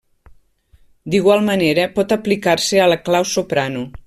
D’igual 1.15 1.45
manera, 1.51 1.87
pot 1.99 2.17
aplicar-se 2.19 2.85
a 2.87 2.91
la 2.95 3.01
clau 3.11 3.33
soprano. 3.37 3.91